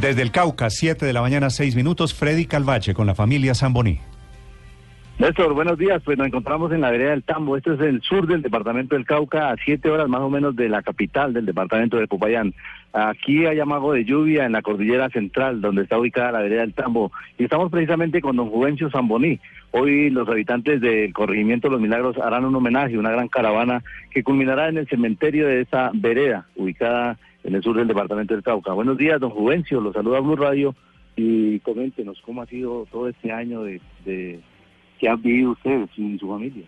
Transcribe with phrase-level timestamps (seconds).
[0.00, 4.00] Desde el Cauca, 7 de la mañana, 6 minutos, Freddy Calvache con la familia Zamboní.
[5.18, 6.02] Néstor, buenos días.
[6.02, 7.58] Pues nos encontramos en la vereda del Tambo.
[7.58, 10.70] Esto es el sur del departamento del Cauca, a siete horas más o menos de
[10.70, 12.54] la capital del departamento de Popayán.
[12.94, 16.72] Aquí hay amago de lluvia en la cordillera central, donde está ubicada la vereda del
[16.72, 17.12] Tambo.
[17.38, 19.38] Y estamos precisamente con don Juvencio Zamboní.
[19.72, 24.70] Hoy los habitantes del corregimiento Los Milagros harán un homenaje, una gran caravana que culminará
[24.70, 28.72] en el cementerio de esa vereda, ubicada en el sur del departamento del Cauca.
[28.72, 29.80] Buenos días, don Juvencio.
[29.80, 30.74] Los saluda Blue Radio
[31.16, 34.40] y coméntenos cómo ha sido todo este año de, de
[34.98, 36.64] que han vivido ustedes y su familia.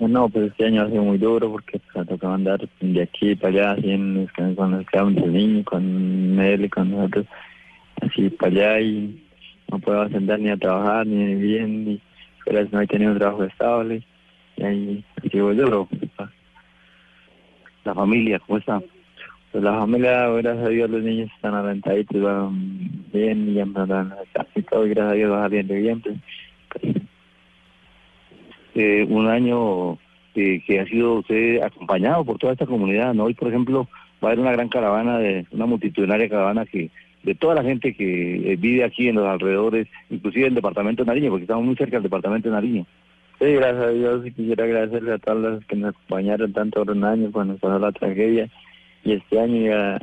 [0.00, 3.34] No, pues este año ha sido muy duro porque pues, ha tocado andar de aquí
[3.34, 7.26] para allá, así en, cuando nos quedamos el niño, con él y con nosotros,
[8.00, 9.22] así para allá y
[9.70, 12.00] no puedo ascender ni a trabajar, ni bien, ni
[12.42, 14.02] fuera no he tenido un trabajo estable
[14.56, 15.88] y ahí ha sido duro.
[17.84, 18.80] La familia, ¿cómo está?
[19.52, 23.66] Pues la familia, gracias a Dios, los niños están alentaditos, van bien y ya
[24.54, 26.02] y todo, gracias a Dios va bien.
[26.02, 26.96] Pues,
[28.76, 29.98] eh, un año
[30.36, 33.24] eh, que ha sido usted acompañado por toda esta comunidad, ¿no?
[33.24, 33.88] Hoy, por ejemplo,
[34.22, 36.90] va a haber una gran caravana, de una multitudinaria caravana que
[37.24, 41.08] de toda la gente que eh, vive aquí en los alrededores, inclusive el departamento de
[41.08, 42.86] Nariño, porque estamos muy cerca del departamento de Nariño.
[43.38, 46.96] Sí, gracias a Dios, y quisiera agradecerle a todas las que nos acompañaron tanto por
[46.96, 48.48] un año cuando pasó la tragedia,
[49.04, 49.98] y este año ya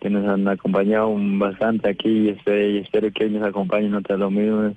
[0.00, 4.74] que nos han acompañado bastante aquí, y, y espero que nos acompañen otra lo mismo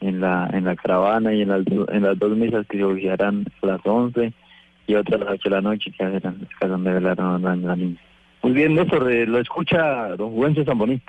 [0.00, 3.44] en la en la caravana y en las, en las dos misas que se oficiarán
[3.62, 4.32] a las 11
[4.86, 8.00] y otras a las 8 de la noche que serán las donde velaron la niña.
[8.42, 11.00] Muy bien, Néstor, eh, lo escucha don Juvencio Zamboní.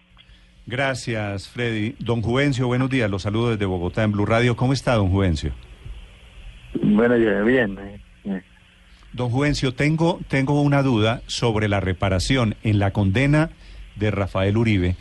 [0.68, 1.96] Gracias, Freddy.
[2.00, 3.10] Don Juvencio, buenos días.
[3.10, 4.56] Los saludo desde Bogotá en Blue Radio.
[4.56, 5.52] ¿Cómo está, don Juvencio?
[6.82, 7.78] Bueno, bien.
[8.26, 8.42] Eh,
[9.14, 13.50] Don Juvencio, tengo, tengo una duda sobre la reparación en la condena
[13.96, 14.96] de Rafael Uribe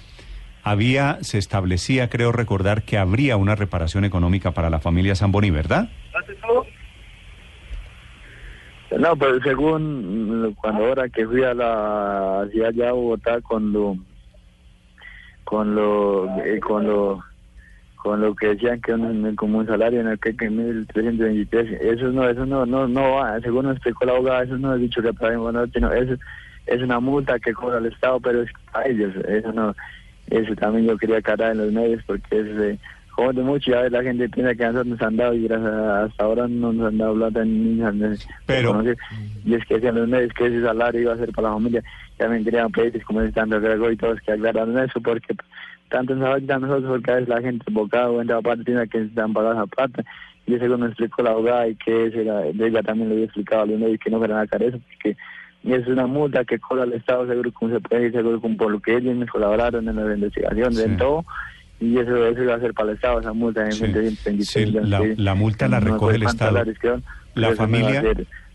[0.63, 5.89] había, se establecía, creo recordar, que habría una reparación económica para la familia Zamboni, ¿verdad?
[8.99, 13.97] No, pero según cuando ahora que fui a la allá a Bogotá con lo
[15.45, 17.23] con lo eh, con lo
[18.03, 22.09] con lo que decían que un, como un salario en el que en 1323 eso
[22.09, 25.03] no eso no no no va según nos explicó la abogada eso no es dicho
[25.03, 26.17] que para bueno, eso
[26.67, 29.75] es una multa que cobra el estado pero es a ellos eso no
[30.31, 32.79] eso también yo quería cargar en los medios porque es eh,
[33.29, 36.89] de mucho ya la gente piensa que nos han dado y hasta ahora no nos
[36.89, 37.81] han dado plata ni
[38.47, 38.83] pero
[39.45, 41.83] y es que los medios que ese salario iba a ser para la familia
[42.19, 45.35] ya me querían pedir como están Grego y todos que aclararon eso porque
[45.91, 49.65] tanto nos nosotros porque a veces la gente bocado entra aparte tiene que están pagando
[49.65, 50.05] esa plata.
[50.47, 53.67] Y eso nos explicó la abogada y que era, ella también le había explicado a
[53.67, 55.17] los medios que no fueran a sacar eso porque
[55.63, 58.57] y es una multa que cobra el Estado seguro como se puede decir seguro como
[58.57, 61.25] por lo que ellos colaboraron en la investigación de todo
[61.81, 64.67] y eso, eso va a ser para el Estado esa multa sí.
[64.67, 66.63] la, la, multa la recoge el Estado
[67.35, 68.03] la familia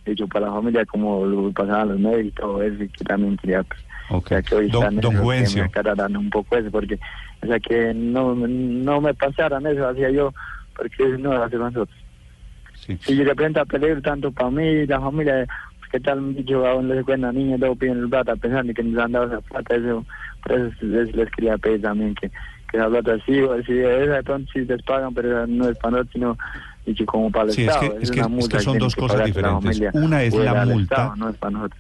[0.06, 3.36] hecho para la familia como lo pasaban los medios y todo eso y que también
[3.38, 4.44] quería pues, okay.
[4.44, 5.66] que hoy don, don Juvencio.
[5.66, 7.00] me un poco eso porque
[7.42, 10.34] o sea que no no me pasaran eso hacía yo
[10.76, 11.98] porque no lo hacemos nosotros
[12.76, 12.98] sí.
[13.08, 15.48] y representa peligro tanto para mí la familia
[15.92, 19.12] ¿qué tal yo aún les cuenta niños luego piden el plata pensando que nos han
[19.14, 20.06] dado esa plata eso
[20.44, 22.30] por eso les, les quería pedir también que
[22.76, 26.38] que plata sí o si de pronto sí les pagan pero no es para sino
[26.86, 29.26] dicho como para el sí, Estado es que, es, que, es que son dos cosas
[29.26, 29.82] diferentes.
[29.94, 31.38] una es la multa no es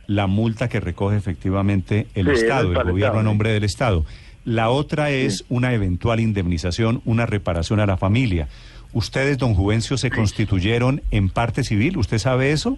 [0.08, 4.06] la multa que recoge efectivamente el sí, Estado el gobierno Estado, a nombre del Estado.
[4.46, 8.48] La otra es una eventual indemnización una reparación a la familia.
[8.94, 12.78] Ustedes don Juvencio se constituyeron en parte civil usted sabe eso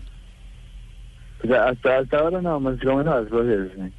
[1.44, 3.92] o sea, hasta, hasta ahora no, más o menos las cosas.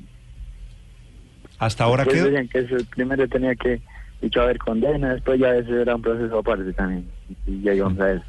[1.58, 2.48] ¿Hasta ahora qué?
[2.50, 3.80] Que primero tenía que,
[4.20, 7.06] dicho, haber condena, después ya ese era un proceso aparte también.
[7.46, 8.24] Y ya íbamos a eso.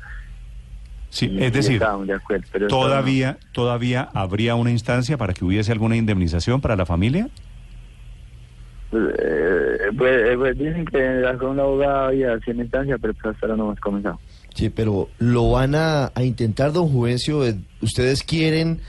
[1.10, 3.52] Sí, y, es decir, de acuerdo, pero todavía, no.
[3.52, 7.30] todavía habría una instancia para que hubiese alguna indemnización para la familia.
[8.92, 13.46] Pues, eh, pues, pues dicen que con la abogada había una instancia, pero pues hasta
[13.46, 14.20] ahora no hemos comenzado.
[14.54, 17.42] Sí, pero lo van a, a intentar, don Juvencio.
[17.82, 18.82] ¿Ustedes quieren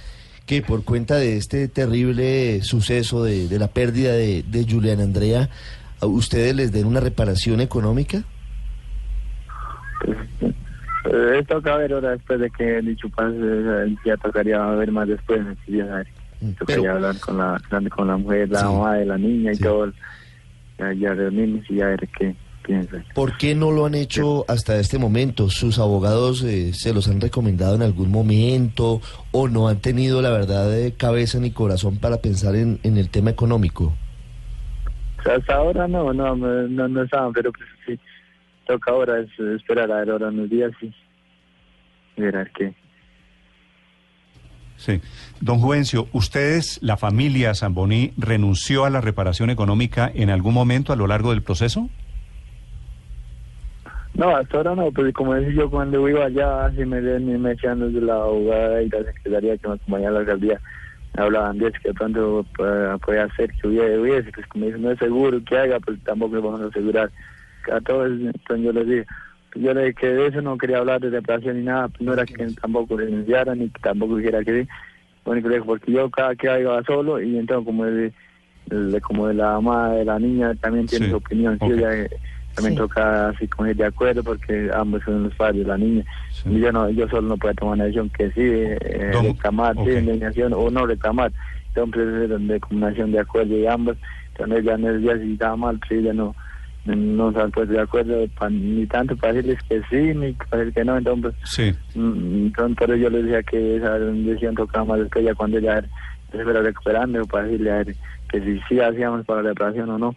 [0.47, 5.49] que por cuenta de este terrible suceso de, de la pérdida de, de Julián Andrea,
[6.01, 8.23] a ustedes les den una reparación económica?
[10.05, 10.19] Pues,
[11.13, 13.37] eh, toca ver ahora después de que dicho pase,
[14.05, 16.07] ya tocaría ver más después, ya saber.
[16.59, 17.61] Tocaría Pero- hablar con la,
[17.95, 18.65] con la mujer, la Sí.
[18.65, 19.63] mamá de la niña y Sí.
[19.63, 19.93] todo.
[20.79, 23.05] Ya, ya reunirnos y ya ver qué piensa.
[23.15, 25.51] ¿Por qué no lo han hecho hasta este momento?
[25.51, 30.31] ¿Sus abogados eh, se los han recomendado en algún momento o no han tenido la
[30.31, 33.93] verdad de cabeza ni corazón para pensar en, en el tema económico?
[35.25, 37.99] Hasta ahora no, no, no, no estaban, pero pues sí,
[38.67, 40.93] toca ahora es esperar a ver ahora unos días y
[42.21, 42.75] ver qué.
[44.77, 45.01] Sí.
[45.43, 50.97] Don Juvencio, ¿ustedes, la familia Zamboní, renunció a la reparación económica en algún momento a
[50.97, 51.91] lo largo del proceso?
[54.15, 57.53] No, hasta ahora no, pues como decía yo cuando iba allá, así me, me, me
[57.53, 60.61] echan desde la abogada y la secretaría que me acompañaba a la alcaldía,
[61.17, 62.47] hablaban de eso, que de pronto
[63.05, 66.43] podía hacer que hubiese, pues como dicen, no es seguro que haga, pues tampoco le
[66.43, 67.11] vamos a asegurar.
[67.71, 69.07] A todos, entonces yo les dije,
[69.53, 72.01] pues yo le dije que de eso no quería hablar de reparación ni nada, pues
[72.03, 74.69] no era que tampoco renunciara ni que tampoco dijera que sí,
[75.25, 78.13] bueno, porque yo cada que iba solo y entonces como de,
[79.03, 81.69] como de la mamá de la niña también tiene su opinión, sí,
[82.61, 86.05] también toca así con él de acuerdo porque ambos son los padres de la niña.
[86.45, 89.91] Y yo no yo solo no puedo tomar una decisión que sí eh, reclamar sí
[89.91, 91.33] indignación o no reclamar.
[91.69, 93.97] Entonces es de combinación de acuerdo y ambos
[94.35, 96.35] entonces ya no es ya si estaba mal pues ya no
[96.87, 100.75] no se han puesto de acuerdo ni tanto para decirles que sí ni para decir
[100.75, 101.73] que no entonces sí.
[101.95, 105.83] Mm, entonces yo les decía que esa decisión tocaba más después ya cuando ya
[106.33, 107.97] se fuera recuperando para decirle a él
[108.31, 110.15] que si sí hacíamos para la reparación o no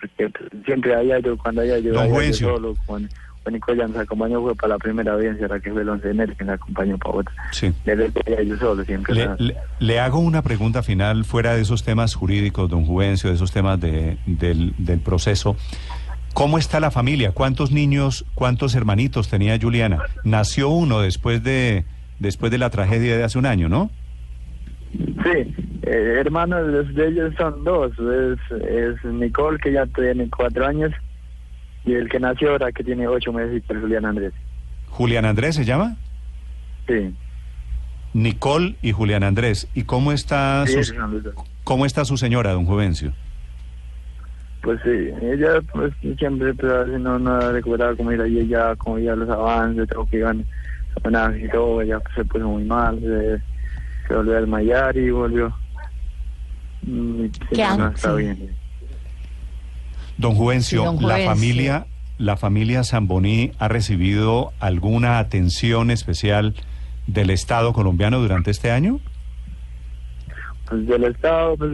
[0.00, 0.30] porque
[0.64, 3.08] siempre había yo, cuando había yo, había solo con,
[3.42, 6.10] con Nicolás nos acompañó fue para la primera audiencia, la que fue el 11 de
[6.12, 7.34] enero, que me acompañó para otra.
[7.52, 7.72] Sí.
[8.46, 9.14] yo solo siempre.
[9.38, 13.52] Le, le, hago una pregunta final fuera de esos temas jurídicos, don Juvencio, de esos
[13.52, 15.56] temas de, del, del proceso.
[16.32, 17.32] ¿Cómo está la familia?
[17.32, 19.98] ¿Cuántos niños, cuántos hermanitos tenía Juliana?
[20.22, 21.84] Nació uno después de,
[22.20, 23.90] después de la tragedia de hace un año, ¿no?
[24.92, 27.92] Sí, eh, hermanos de ellos son dos.
[27.98, 30.92] Es, es Nicole, que ya tiene cuatro años,
[31.84, 34.32] y el que nació ahora, que tiene ocho meses, y es Julián Andrés.
[34.88, 35.96] ¿Julián Andrés se llama?
[36.86, 37.14] Sí.
[38.12, 39.68] Nicole y Julián Andrés.
[39.74, 40.94] ¿Y cómo está, su,
[41.64, 43.12] cómo está su señora, don Juvencio?
[44.62, 47.40] Pues sí, ella pues siempre pues, no, no
[47.96, 50.44] como ir y ella como ya los avances, todo que iban
[51.02, 53.00] a y todo, ella se puso muy mal.
[53.00, 53.40] Se,
[54.10, 55.54] se volvió a desmayar y volvió.
[56.82, 57.62] Mm, ¿Qué
[57.94, 58.50] está bien.
[60.18, 61.86] Don Juvencio, la familia,
[62.18, 66.56] la familia Zamboní ha recibido alguna atención especial
[67.06, 68.98] del Estado colombiano durante este año?
[70.68, 71.70] Pues del Estado, pues,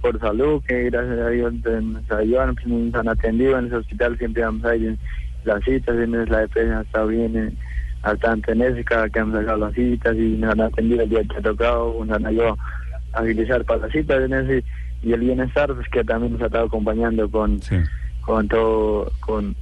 [0.00, 4.18] por salud, que gracias a Dios nos ayudan, pues, nos han atendido en ese hospital,
[4.18, 4.98] siempre vamos ahí
[5.44, 7.56] las citas, en la defensa está bien.
[8.02, 11.24] Al tanto en cada que han sacado las citas y nos han atendido el día
[11.24, 12.56] que ha tocado, nos han ayudado
[13.12, 14.64] a agilizar para las citas en ese
[15.02, 17.60] y el bienestar pues que también nos ha estado acompañando con
[18.22, 19.54] con todo con,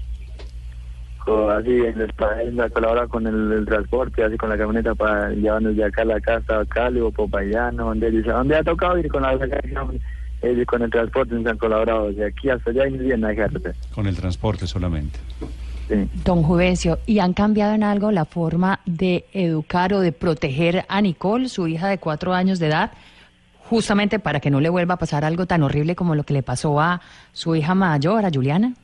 [1.50, 6.02] así en el colabora con el, transporte así con la camioneta para llevarnos de acá
[6.02, 9.34] a la casa a Cali o Popayano donde dice donde ha tocado ir con la
[10.42, 13.48] ellos con el transporte nos han colaborado de aquí hasta allá y no viene a
[13.94, 15.18] con el transporte solamente
[15.88, 21.00] Don Juvencio, ¿y han cambiado en algo la forma de educar o de proteger a
[21.00, 22.90] Nicole, su hija de cuatro años de edad,
[23.68, 26.42] justamente para que no le vuelva a pasar algo tan horrible como lo que le
[26.42, 27.00] pasó a
[27.32, 28.74] su hija mayor, a Juliana?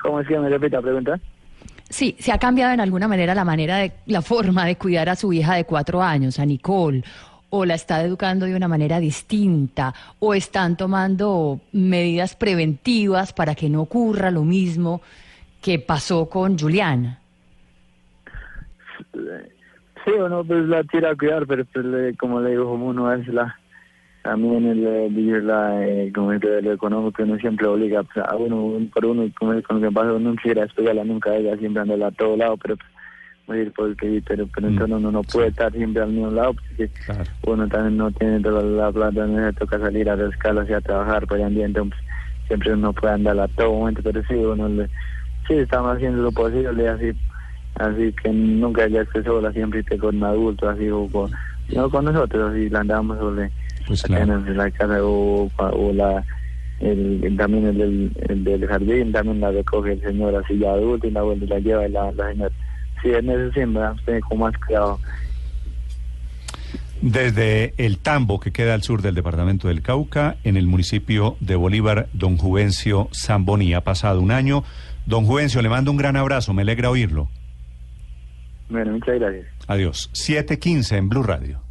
[0.00, 1.20] ¿Cómo es que me repita la pregunta?
[1.88, 5.16] Sí, ¿se ha cambiado en alguna manera la manera de, la forma de cuidar a
[5.16, 7.04] su hija de cuatro años, a Nicole?
[7.50, 9.92] ¿O la está educando de una manera distinta?
[10.20, 15.02] ¿O están tomando medidas preventivas para que no ocurra lo mismo
[15.62, 17.20] que pasó con Juliana.
[19.12, 23.56] Sí, uno pues la tira a cuidar, pero pues, como le digo, uno es la
[24.22, 29.06] también el la eh, como el, lo económico uno siempre obliga pues, a uno por
[29.06, 32.36] uno como con lo que pasa uno quiere despegarla nunca ella siempre anda a todo
[32.36, 32.76] lado pero
[33.46, 34.72] pues, porque pero pero mm.
[34.72, 36.90] entonces uno no puede estar siempre al mismo lado porque
[37.46, 40.80] uno también no tiene toda la plata no le toca salir a escalas y a
[40.82, 41.98] trabajar por allá entonces
[42.46, 44.90] siempre uno puede andar a todo momento pero sí uno le
[45.46, 47.12] sí, estamos haciendo lo posible, así
[47.76, 51.30] así que nunca ya esté sola, siempre esté con un adulto, así, o con,
[51.74, 53.50] no con nosotros, así la andamos sobre
[53.86, 56.24] pues en la casa o, o la
[56.80, 61.22] el, también el del, jardín, también la recoge el señor así ya adulto y la
[61.22, 62.54] vuelve la lleva y la, la señora.
[63.02, 63.94] Sí, en eso siempre a
[64.28, 64.98] con más cuidado.
[67.02, 71.56] Desde el Tambo, que queda al sur del departamento del Cauca, en el municipio de
[71.56, 73.72] Bolívar, don Juvencio Zamboni.
[73.72, 74.64] Ha pasado un año.
[75.06, 77.28] Don Juvencio, le mando un gran abrazo, me alegra oírlo.
[78.68, 79.46] Bueno, muchas gracias.
[79.66, 80.10] Adiós.
[80.12, 81.62] 7.15 en Blue Radio.